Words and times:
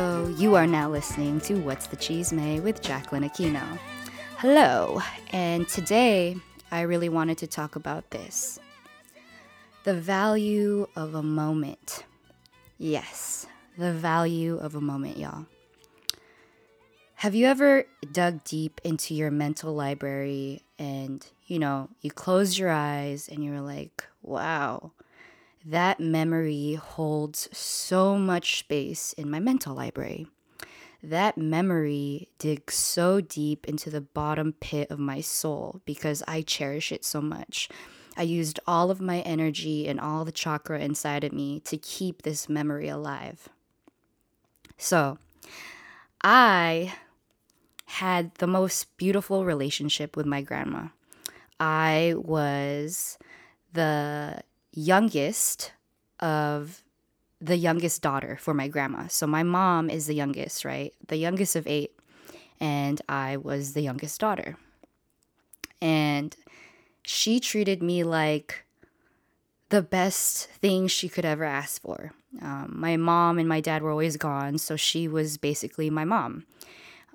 Yo, 0.00 0.28
you 0.38 0.54
are 0.54 0.66
now 0.66 0.88
listening 0.88 1.38
to 1.42 1.56
What's 1.56 1.88
the 1.88 1.96
Cheese 1.96 2.32
May 2.32 2.58
with 2.58 2.80
Jacqueline 2.80 3.28
Aquino. 3.28 3.78
Hello, 4.38 5.02
and 5.30 5.68
today 5.68 6.36
I 6.70 6.80
really 6.82 7.10
wanted 7.10 7.36
to 7.36 7.46
talk 7.46 7.76
about 7.76 8.10
this 8.10 8.58
the 9.84 9.92
value 9.92 10.86
of 10.96 11.14
a 11.14 11.22
moment. 11.22 12.04
Yes, 12.78 13.46
the 13.76 13.92
value 13.92 14.56
of 14.56 14.74
a 14.74 14.80
moment, 14.80 15.18
y'all. 15.18 15.44
Have 17.16 17.34
you 17.34 17.44
ever 17.44 17.84
dug 18.10 18.42
deep 18.44 18.80
into 18.82 19.14
your 19.14 19.30
mental 19.30 19.74
library 19.74 20.62
and, 20.78 21.26
you 21.46 21.58
know, 21.58 21.90
you 22.00 22.10
close 22.10 22.58
your 22.58 22.70
eyes 22.70 23.28
and 23.28 23.44
you're 23.44 23.60
like, 23.60 24.06
wow, 24.22 24.92
that 25.64 26.00
memory 26.00 26.74
holds 26.74 27.48
so 27.56 28.16
much 28.16 28.58
space 28.58 29.12
in 29.14 29.30
my 29.30 29.40
mental 29.40 29.74
library. 29.74 30.26
That 31.02 31.38
memory 31.38 32.28
digs 32.38 32.74
so 32.74 33.20
deep 33.20 33.66
into 33.66 33.90
the 33.90 34.00
bottom 34.00 34.54
pit 34.60 34.90
of 34.90 34.98
my 34.98 35.20
soul 35.20 35.80
because 35.84 36.22
I 36.28 36.42
cherish 36.42 36.92
it 36.92 37.04
so 37.04 37.20
much. 37.20 37.68
I 38.16 38.22
used 38.22 38.60
all 38.66 38.90
of 38.90 39.00
my 39.00 39.20
energy 39.20 39.88
and 39.88 39.98
all 39.98 40.24
the 40.24 40.32
chakra 40.32 40.80
inside 40.80 41.24
of 41.24 41.32
me 41.32 41.60
to 41.60 41.78
keep 41.78 42.22
this 42.22 42.48
memory 42.48 42.88
alive. 42.88 43.48
So, 44.76 45.18
I 46.22 46.94
had 47.86 48.34
the 48.36 48.46
most 48.46 48.96
beautiful 48.96 49.44
relationship 49.44 50.16
with 50.16 50.26
my 50.26 50.42
grandma. 50.42 50.88
I 51.58 52.14
was 52.16 53.18
the 53.72 54.42
youngest 54.72 55.72
of 56.20 56.82
the 57.40 57.56
youngest 57.56 58.02
daughter 58.02 58.36
for 58.40 58.52
my 58.54 58.68
grandma. 58.68 59.06
So 59.08 59.26
my 59.26 59.42
mom 59.42 59.88
is 59.88 60.06
the 60.06 60.14
youngest, 60.14 60.64
right? 60.64 60.92
The 61.08 61.16
youngest 61.16 61.56
of 61.56 61.66
eight. 61.66 61.92
And 62.60 63.00
I 63.08 63.38
was 63.38 63.72
the 63.72 63.80
youngest 63.80 64.20
daughter. 64.20 64.56
And 65.80 66.36
she 67.02 67.40
treated 67.40 67.82
me 67.82 68.04
like 68.04 68.64
the 69.70 69.80
best 69.80 70.46
thing 70.50 70.88
she 70.88 71.08
could 71.08 71.24
ever 71.24 71.44
ask 71.44 71.80
for. 71.80 72.12
Um, 72.42 72.74
my 72.76 72.96
mom 72.96 73.38
and 73.38 73.48
my 73.48 73.60
dad 73.60 73.82
were 73.82 73.90
always 73.90 74.16
gone, 74.16 74.58
so 74.58 74.76
she 74.76 75.08
was 75.08 75.38
basically 75.38 75.88
my 75.90 76.04
mom. 76.04 76.44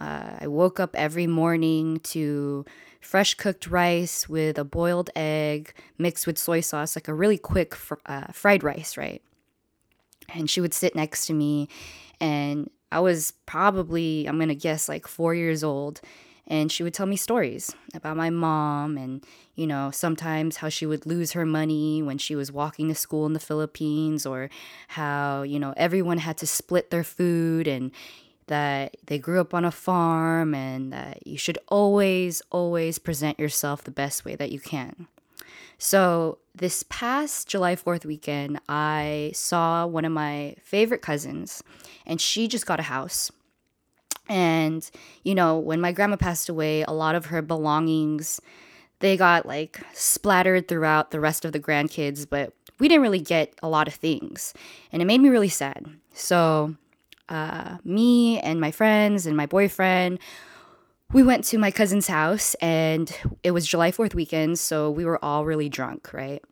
Uh, 0.00 0.36
I 0.40 0.46
woke 0.46 0.78
up 0.78 0.94
every 0.94 1.26
morning 1.26 2.00
to 2.04 2.64
fresh 3.00 3.34
cooked 3.34 3.66
rice 3.66 4.28
with 4.28 4.58
a 4.58 4.64
boiled 4.64 5.10
egg 5.16 5.74
mixed 5.98 6.26
with 6.26 6.38
soy 6.38 6.60
sauce, 6.60 6.96
like 6.96 7.08
a 7.08 7.14
really 7.14 7.38
quick 7.38 7.74
fr- 7.74 7.94
uh, 8.06 8.32
fried 8.32 8.62
rice, 8.62 8.96
right? 8.96 9.22
And 10.34 10.48
she 10.48 10.60
would 10.60 10.74
sit 10.74 10.94
next 10.94 11.26
to 11.26 11.32
me, 11.34 11.68
and 12.20 12.70
I 12.92 13.00
was 13.00 13.32
probably, 13.46 14.26
I'm 14.26 14.38
gonna 14.38 14.54
guess, 14.54 14.88
like 14.88 15.06
four 15.06 15.34
years 15.34 15.64
old. 15.64 16.00
And 16.50 16.72
she 16.72 16.82
would 16.82 16.94
tell 16.94 17.04
me 17.04 17.16
stories 17.16 17.74
about 17.92 18.16
my 18.16 18.30
mom 18.30 18.96
and, 18.96 19.22
you 19.54 19.66
know, 19.66 19.90
sometimes 19.90 20.56
how 20.56 20.70
she 20.70 20.86
would 20.86 21.04
lose 21.04 21.32
her 21.32 21.44
money 21.44 22.02
when 22.02 22.16
she 22.16 22.34
was 22.34 22.50
walking 22.50 22.88
to 22.88 22.94
school 22.94 23.26
in 23.26 23.34
the 23.34 23.38
Philippines, 23.38 24.24
or 24.24 24.48
how, 24.88 25.42
you 25.42 25.58
know, 25.58 25.74
everyone 25.76 26.16
had 26.16 26.38
to 26.38 26.46
split 26.46 26.90
their 26.90 27.04
food 27.04 27.68
and, 27.68 27.90
that 28.48 28.96
they 29.06 29.18
grew 29.18 29.40
up 29.40 29.54
on 29.54 29.64
a 29.64 29.70
farm 29.70 30.54
and 30.54 30.92
that 30.92 31.26
you 31.26 31.38
should 31.38 31.58
always, 31.68 32.42
always 32.50 32.98
present 32.98 33.38
yourself 33.38 33.84
the 33.84 33.90
best 33.90 34.24
way 34.24 34.34
that 34.36 34.50
you 34.50 34.60
can. 34.60 35.06
So, 35.78 36.38
this 36.54 36.84
past 36.88 37.48
July 37.48 37.76
4th 37.76 38.04
weekend, 38.04 38.58
I 38.68 39.30
saw 39.32 39.86
one 39.86 40.04
of 40.04 40.10
my 40.10 40.56
favorite 40.60 41.02
cousins, 41.02 41.62
and 42.04 42.20
she 42.20 42.48
just 42.48 42.66
got 42.66 42.80
a 42.80 42.84
house. 42.84 43.30
And, 44.28 44.88
you 45.22 45.36
know, 45.36 45.56
when 45.56 45.80
my 45.80 45.92
grandma 45.92 46.16
passed 46.16 46.48
away, 46.48 46.82
a 46.82 46.90
lot 46.90 47.14
of 47.14 47.26
her 47.26 47.42
belongings 47.42 48.40
they 49.00 49.16
got 49.16 49.46
like 49.46 49.80
splattered 49.92 50.68
throughout 50.68 51.10
the 51.10 51.20
rest 51.20 51.44
of 51.44 51.52
the 51.52 51.60
grandkids, 51.60 52.26
but 52.28 52.52
we 52.78 52.88
didn't 52.88 53.02
really 53.02 53.20
get 53.20 53.54
a 53.62 53.68
lot 53.68 53.88
of 53.88 53.94
things. 53.94 54.54
And 54.92 55.02
it 55.02 55.04
made 55.04 55.20
me 55.20 55.28
really 55.28 55.48
sad. 55.48 55.86
So, 56.14 56.76
uh, 57.28 57.78
me 57.84 58.38
and 58.40 58.60
my 58.60 58.70
friends 58.70 59.26
and 59.26 59.36
my 59.36 59.46
boyfriend, 59.46 60.18
we 61.12 61.22
went 61.22 61.44
to 61.44 61.58
my 61.58 61.70
cousin's 61.70 62.06
house 62.06 62.54
and 62.56 63.14
it 63.42 63.52
was 63.52 63.66
July 63.66 63.90
4th 63.90 64.14
weekend, 64.14 64.58
so 64.58 64.90
we 64.90 65.04
were 65.04 65.22
all 65.24 65.44
really 65.44 65.68
drunk, 65.68 66.12
right? 66.12 66.42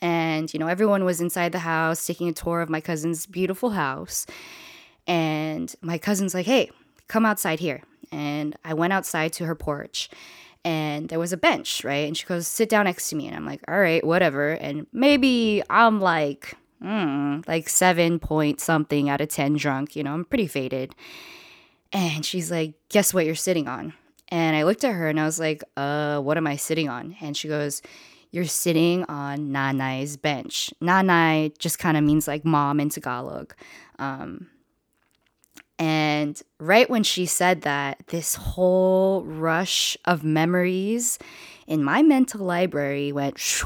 And, 0.00 0.52
you 0.52 0.58
know, 0.58 0.66
everyone 0.66 1.04
was 1.04 1.20
inside 1.20 1.52
the 1.52 1.58
house 1.58 2.06
taking 2.06 2.28
a 2.28 2.32
tour 2.32 2.62
of 2.62 2.70
my 2.70 2.80
cousin's 2.80 3.26
beautiful 3.26 3.70
house. 3.70 4.24
And 5.06 5.74
my 5.82 5.98
cousin's 5.98 6.32
like, 6.32 6.46
hey, 6.46 6.70
come 7.06 7.26
outside 7.26 7.60
here. 7.60 7.82
And 8.10 8.56
I 8.64 8.72
went 8.74 8.94
outside 8.94 9.32
to 9.34 9.44
her 9.44 9.54
porch 9.54 10.08
and 10.64 11.08
there 11.08 11.18
was 11.18 11.32
a 11.32 11.36
bench, 11.36 11.84
right? 11.84 12.06
And 12.06 12.16
she 12.16 12.26
goes, 12.26 12.46
sit 12.46 12.68
down 12.68 12.84
next 12.84 13.10
to 13.10 13.16
me. 13.16 13.26
And 13.26 13.36
I'm 13.36 13.46
like, 13.46 13.60
all 13.68 13.78
right, 13.78 14.04
whatever. 14.04 14.50
And 14.52 14.86
maybe 14.92 15.62
I'm 15.70 16.00
like 16.00 16.54
mm, 16.82 17.46
like 17.46 17.68
seven 17.68 18.18
point 18.18 18.60
something 18.60 19.08
out 19.08 19.20
of 19.20 19.28
10 19.28 19.56
drunk. 19.56 19.96
You 19.96 20.02
know, 20.04 20.12
I'm 20.12 20.24
pretty 20.24 20.46
faded. 20.46 20.94
And 21.92 22.24
she's 22.24 22.50
like, 22.50 22.74
Guess 22.88 23.12
what 23.14 23.26
you're 23.26 23.34
sitting 23.34 23.68
on? 23.68 23.94
And 24.28 24.56
I 24.56 24.62
looked 24.62 24.84
at 24.84 24.94
her 24.94 25.08
and 25.08 25.18
I 25.20 25.24
was 25.24 25.40
like, 25.40 25.62
Uh, 25.76 26.20
what 26.20 26.36
am 26.36 26.46
I 26.46 26.56
sitting 26.56 26.88
on? 26.88 27.16
And 27.20 27.36
she 27.36 27.48
goes, 27.48 27.82
You're 28.30 28.44
sitting 28.44 29.04
on 29.04 29.50
Nanay's 29.50 30.16
bench. 30.16 30.72
Nanay 30.80 31.56
just 31.58 31.78
kind 31.78 31.96
of 31.96 32.04
means 32.04 32.28
like 32.28 32.44
mom 32.44 32.80
in 32.80 32.90
Tagalog. 32.90 33.54
Um, 33.98 34.48
and 35.80 36.40
right 36.58 36.88
when 36.90 37.02
she 37.02 37.24
said 37.24 37.62
that, 37.62 38.06
this 38.08 38.34
whole 38.34 39.24
rush 39.24 39.96
of 40.04 40.22
memories 40.22 41.18
in 41.66 41.82
my 41.82 42.02
mental 42.02 42.44
library 42.44 43.12
went, 43.12 43.36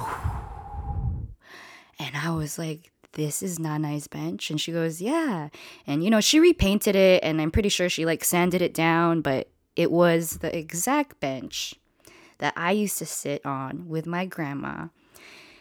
and 1.99 2.17
I 2.17 2.31
was 2.31 2.57
like, 2.57 2.93
this 3.15 3.43
is 3.43 3.59
Nanay's 3.59 4.07
bench? 4.07 4.51
And 4.51 4.61
she 4.61 4.73
goes, 4.73 5.01
yeah. 5.01 5.49
And, 5.87 6.05
you 6.05 6.11
know, 6.11 6.21
she 6.21 6.39
repainted 6.41 6.95
it 6.95 7.23
and 7.25 7.41
I'm 7.41 7.51
pretty 7.51 7.69
sure 7.69 7.89
she 7.89 8.05
like 8.05 8.25
sanded 8.25 8.63
it 8.63 8.75
down, 8.75 9.21
but 9.21 9.49
it 9.77 9.91
was 9.91 10.39
the 10.39 10.57
exact 10.57 11.21
bench 11.21 11.75
that 12.39 12.55
I 12.57 12.73
used 12.73 12.99
to 12.99 13.07
sit 13.07 13.45
on 13.45 13.89
with 13.89 14.07
my 14.07 14.27
grandma 14.27 14.89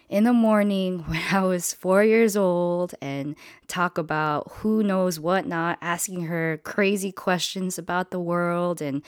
in 0.09 0.25
the 0.25 0.33
morning 0.33 0.99
when 1.07 1.21
I 1.31 1.41
was 1.41 1.73
four 1.73 2.03
years 2.03 2.37
old 2.37 2.93
and 3.01 3.35
talk 3.67 3.97
about 3.97 4.51
who 4.57 4.83
knows 4.83 5.19
what 5.19 5.47
not, 5.47 5.77
asking 5.81 6.23
her 6.23 6.59
crazy 6.63 7.11
questions 7.11 7.77
about 7.77 8.11
the 8.11 8.19
world 8.19 8.81
and 8.81 9.01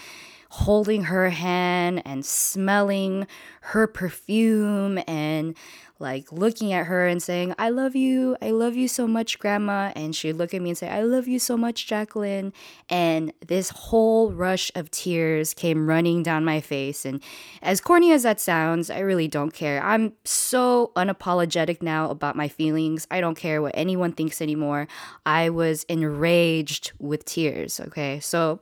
holding 0.50 1.06
her 1.06 1.30
hand 1.30 2.02
and 2.06 2.26
smelling 2.26 3.28
her 3.62 3.88
perfume 3.88 5.00
and 5.08 5.56
like 5.98 6.32
looking 6.32 6.74
at 6.74 6.88
her 6.88 7.08
and 7.08 7.24
saying, 7.24 7.54
I 7.58 7.70
love 7.70 7.96
you. 7.96 8.36
I 8.42 8.52
love 8.52 8.76
you 8.76 8.88
so 8.88 9.08
much, 9.08 9.40
Grandma. 9.40 9.94
And 9.96 10.14
she'd 10.16 10.34
look 10.34 10.54
at 10.54 10.62
me 10.62 10.72
and 10.72 10.78
say, 10.78 10.90
I 10.90 11.02
love 11.02 11.28
you 11.28 11.40
so 11.40 11.56
much, 11.56 11.88
Jacqueline. 11.88 12.52
And 12.90 13.32
this 13.46 13.70
whole 13.70 14.32
rush 14.34 14.72
of 14.76 14.92
tears 14.92 15.54
came 15.54 15.88
running 15.88 16.22
down 16.22 16.44
my 16.44 16.60
face. 16.60 17.06
And 17.06 17.24
as 17.62 17.80
corny 17.80 18.12
as 18.12 18.24
that 18.24 18.42
sounds, 18.42 18.90
I 18.90 19.00
really 19.00 19.30
don't 19.30 19.52
care. 19.54 19.82
I'm 19.84 20.14
so 20.26 20.92
unapologetic 20.98 21.82
now 21.82 22.10
about 22.10 22.36
my 22.36 22.50
feelings. 22.50 23.08
I 23.10 23.22
don't 23.22 23.36
care 23.36 23.62
what 23.62 23.74
anyone 23.76 24.12
thinks 24.12 24.42
anymore. 24.42 24.88
I 25.26 25.50
was 25.50 25.86
enraged 25.86 26.92
with 27.00 27.24
tears. 27.24 27.80
Okay. 27.80 28.20
So 28.20 28.60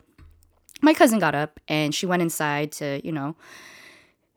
my 0.84 0.94
cousin 0.94 1.18
got 1.18 1.34
up 1.34 1.60
and 1.68 1.96
she 1.96 2.06
went 2.06 2.22
inside 2.22 2.72
to, 2.74 3.02
you 3.04 3.12
know, 3.12 3.36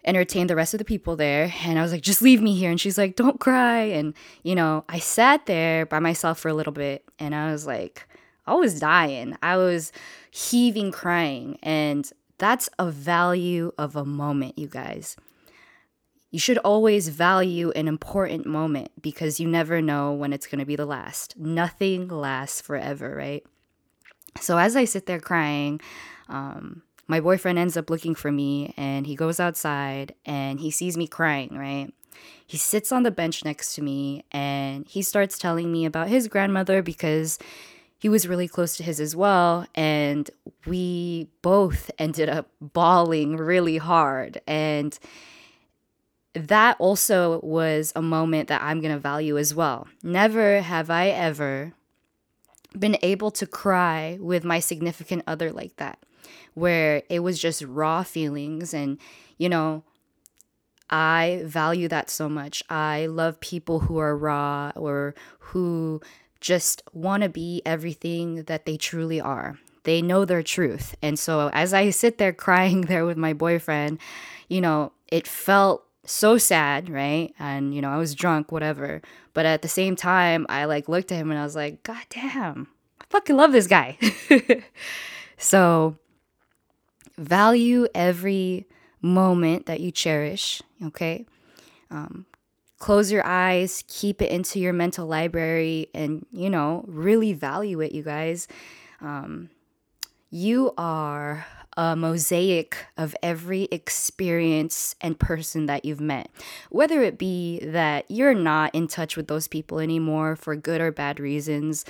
entertain 0.04 0.46
the 0.46 0.54
rest 0.54 0.72
of 0.72 0.78
the 0.78 0.84
people 0.84 1.16
there. 1.16 1.52
And 1.64 1.78
I 1.78 1.82
was 1.82 1.92
like, 1.92 2.02
just 2.02 2.22
leave 2.22 2.40
me 2.40 2.54
here. 2.54 2.70
And 2.70 2.80
she's 2.80 2.96
like, 2.96 3.16
don't 3.16 3.40
cry. 3.40 3.80
And, 3.80 4.14
you 4.44 4.54
know, 4.54 4.84
I 4.88 5.00
sat 5.00 5.46
there 5.46 5.84
by 5.84 5.98
myself 5.98 6.38
for 6.38 6.48
a 6.48 6.54
little 6.54 6.72
bit 6.72 7.04
and 7.18 7.34
I 7.34 7.50
was 7.50 7.66
like, 7.66 8.08
I 8.46 8.54
was 8.54 8.78
dying. 8.78 9.36
I 9.42 9.56
was 9.56 9.90
heaving, 10.30 10.92
crying. 10.92 11.58
And 11.62 12.08
that's 12.38 12.70
a 12.78 12.90
value 12.90 13.72
of 13.76 13.96
a 13.96 14.04
moment, 14.04 14.56
you 14.56 14.68
guys. 14.68 15.16
You 16.30 16.38
should 16.38 16.58
always 16.58 17.08
value 17.08 17.70
an 17.70 17.88
important 17.88 18.46
moment 18.46 18.90
because 19.00 19.40
you 19.40 19.48
never 19.48 19.82
know 19.82 20.12
when 20.12 20.32
it's 20.32 20.46
going 20.46 20.58
to 20.60 20.66
be 20.66 20.76
the 20.76 20.86
last. 20.86 21.36
Nothing 21.36 22.06
lasts 22.06 22.60
forever, 22.60 23.16
right? 23.16 23.44
So 24.40 24.58
as 24.58 24.76
I 24.76 24.84
sit 24.84 25.06
there 25.06 25.18
crying, 25.18 25.80
um, 26.28 26.82
my 27.06 27.20
boyfriend 27.20 27.58
ends 27.58 27.76
up 27.76 27.90
looking 27.90 28.14
for 28.14 28.32
me 28.32 28.74
and 28.76 29.06
he 29.06 29.14
goes 29.14 29.38
outside 29.38 30.14
and 30.24 30.60
he 30.60 30.70
sees 30.70 30.96
me 30.96 31.06
crying, 31.06 31.56
right? 31.56 31.92
He 32.46 32.56
sits 32.56 32.92
on 32.92 33.02
the 33.02 33.10
bench 33.10 33.44
next 33.44 33.74
to 33.74 33.82
me 33.82 34.24
and 34.32 34.86
he 34.88 35.02
starts 35.02 35.38
telling 35.38 35.70
me 35.70 35.84
about 35.84 36.08
his 36.08 36.28
grandmother 36.28 36.82
because 36.82 37.38
he 37.98 38.08
was 38.08 38.28
really 38.28 38.48
close 38.48 38.76
to 38.76 38.82
his 38.82 39.00
as 39.00 39.14
well. 39.14 39.66
And 39.74 40.30
we 40.66 41.28
both 41.42 41.90
ended 41.98 42.28
up 42.28 42.48
bawling 42.60 43.36
really 43.36 43.78
hard. 43.78 44.40
And 44.46 44.98
that 46.34 46.76
also 46.78 47.40
was 47.40 47.92
a 47.96 48.02
moment 48.02 48.48
that 48.48 48.62
I'm 48.62 48.80
going 48.80 48.92
to 48.92 49.00
value 49.00 49.38
as 49.38 49.54
well. 49.54 49.86
Never 50.02 50.60
have 50.60 50.90
I 50.90 51.08
ever 51.08 51.72
been 52.78 52.98
able 53.02 53.30
to 53.32 53.46
cry 53.46 54.18
with 54.20 54.44
my 54.44 54.60
significant 54.60 55.22
other 55.26 55.52
like 55.52 55.76
that, 55.76 55.98
where 56.54 57.02
it 57.08 57.20
was 57.20 57.38
just 57.38 57.62
raw 57.62 58.02
feelings. 58.02 58.74
And, 58.74 58.98
you 59.38 59.48
know, 59.48 59.84
I 60.88 61.42
value 61.44 61.88
that 61.88 62.10
so 62.10 62.28
much. 62.28 62.62
I 62.70 63.06
love 63.06 63.40
people 63.40 63.80
who 63.80 63.98
are 63.98 64.16
raw 64.16 64.72
or 64.76 65.14
who 65.38 66.00
just 66.40 66.82
want 66.92 67.22
to 67.22 67.28
be 67.28 67.62
everything 67.64 68.44
that 68.44 68.66
they 68.66 68.76
truly 68.76 69.20
are. 69.20 69.58
They 69.82 70.02
know 70.02 70.24
their 70.24 70.42
truth. 70.42 70.94
And 71.02 71.18
so 71.18 71.50
as 71.52 71.72
I 71.72 71.90
sit 71.90 72.18
there 72.18 72.32
crying 72.32 72.80
there 72.82 73.06
with 73.06 73.16
my 73.16 73.32
boyfriend, 73.32 73.98
you 74.48 74.60
know, 74.60 74.92
it 75.08 75.26
felt 75.26 75.85
so 76.06 76.38
sad, 76.38 76.88
right? 76.88 77.34
And 77.38 77.74
you 77.74 77.82
know, 77.82 77.90
I 77.90 77.96
was 77.96 78.14
drunk, 78.14 78.52
whatever. 78.52 79.02
But 79.34 79.46
at 79.46 79.62
the 79.62 79.68
same 79.68 79.96
time, 79.96 80.46
I 80.48 80.64
like 80.64 80.88
looked 80.88 81.12
at 81.12 81.16
him 81.16 81.30
and 81.30 81.38
I 81.38 81.44
was 81.44 81.56
like, 81.56 81.82
God 81.82 82.02
damn, 82.10 82.68
I 83.00 83.04
fucking 83.10 83.36
love 83.36 83.52
this 83.52 83.66
guy. 83.66 83.98
so 85.38 85.96
value 87.18 87.86
every 87.94 88.66
moment 89.00 89.66
that 89.66 89.80
you 89.80 89.90
cherish, 89.90 90.62
okay? 90.84 91.26
Um, 91.90 92.26
close 92.78 93.12
your 93.12 93.24
eyes, 93.26 93.84
keep 93.88 94.20
it 94.20 94.30
into 94.30 94.58
your 94.58 94.72
mental 94.72 95.06
library, 95.06 95.88
and 95.94 96.26
you 96.32 96.50
know, 96.50 96.84
really 96.86 97.32
value 97.32 97.80
it, 97.80 97.92
you 97.92 98.02
guys. 98.02 98.48
Um, 99.00 99.50
you 100.30 100.72
are 100.76 101.46
a 101.76 101.94
mosaic 101.94 102.86
of 102.96 103.14
every 103.22 103.64
experience 103.64 104.94
and 105.00 105.18
person 105.18 105.66
that 105.66 105.84
you've 105.84 106.00
met. 106.00 106.30
Whether 106.70 107.02
it 107.02 107.18
be 107.18 107.60
that 107.60 108.10
you're 108.10 108.34
not 108.34 108.74
in 108.74 108.88
touch 108.88 109.16
with 109.16 109.28
those 109.28 109.46
people 109.46 109.78
anymore 109.78 110.36
for 110.36 110.56
good 110.56 110.80
or 110.80 110.90
bad 110.90 111.20
reasons, 111.20 111.84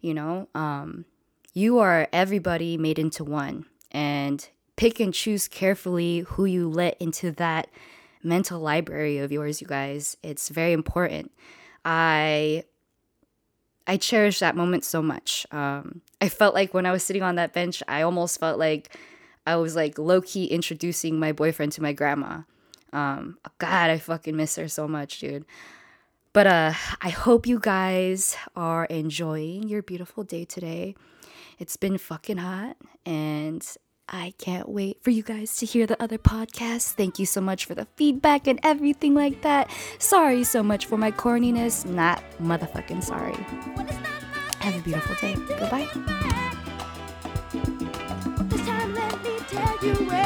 you 0.00 0.14
know, 0.14 0.48
um, 0.54 1.04
you 1.52 1.78
are 1.78 2.08
everybody 2.12 2.76
made 2.76 2.98
into 2.98 3.24
one. 3.24 3.66
And 3.92 4.46
pick 4.76 5.00
and 5.00 5.12
choose 5.12 5.48
carefully 5.48 6.20
who 6.20 6.44
you 6.44 6.68
let 6.68 7.00
into 7.00 7.30
that 7.32 7.68
mental 8.22 8.60
library 8.60 9.18
of 9.18 9.32
yours, 9.32 9.60
you 9.60 9.66
guys. 9.66 10.16
It's 10.22 10.48
very 10.48 10.72
important. 10.72 11.32
I 11.84 12.64
I 13.86 13.96
cherish 13.96 14.40
that 14.40 14.56
moment 14.56 14.84
so 14.84 15.00
much. 15.00 15.46
Um, 15.52 16.00
I 16.20 16.28
felt 16.28 16.54
like 16.54 16.74
when 16.74 16.86
I 16.86 16.92
was 16.92 17.04
sitting 17.04 17.22
on 17.22 17.36
that 17.36 17.52
bench, 17.52 17.82
I 17.86 18.02
almost 18.02 18.40
felt 18.40 18.58
like 18.58 18.96
I 19.46 19.56
was 19.56 19.76
like 19.76 19.98
low 19.98 20.20
key 20.20 20.46
introducing 20.46 21.18
my 21.18 21.32
boyfriend 21.32 21.72
to 21.72 21.82
my 21.82 21.92
grandma. 21.92 22.42
Um, 22.92 23.38
God, 23.58 23.90
I 23.90 23.98
fucking 23.98 24.36
miss 24.36 24.56
her 24.56 24.68
so 24.68 24.88
much, 24.88 25.20
dude. 25.20 25.44
But 26.32 26.46
uh, 26.46 26.72
I 27.00 27.08
hope 27.08 27.46
you 27.46 27.58
guys 27.58 28.36
are 28.54 28.84
enjoying 28.86 29.68
your 29.68 29.82
beautiful 29.82 30.24
day 30.24 30.44
today. 30.44 30.94
It's 31.58 31.76
been 31.78 31.96
fucking 31.96 32.36
hot, 32.36 32.76
and 33.06 33.66
I 34.08 34.34
can't 34.36 34.68
wait 34.68 35.02
for 35.02 35.10
you 35.10 35.22
guys 35.22 35.56
to 35.56 35.66
hear 35.66 35.86
the 35.86 36.00
other 36.02 36.18
podcasts. 36.18 36.92
Thank 36.92 37.18
you 37.18 37.26
so 37.26 37.40
much 37.40 37.64
for 37.64 37.74
the 37.74 37.86
feedback 37.96 38.46
and 38.46 38.60
everything 38.62 39.14
like 39.14 39.42
that. 39.42 39.70
Sorry 39.98 40.44
so 40.44 40.62
much 40.62 40.84
for 40.84 40.98
my 40.98 41.10
corniness. 41.10 41.86
Not 41.86 42.22
motherfucking 42.40 43.02
sorry. 43.02 43.36
Have 44.60 44.76
a 44.76 44.82
beautiful 44.82 45.14
day. 45.16 45.34
Goodbye 45.34 46.56
you 49.82 50.25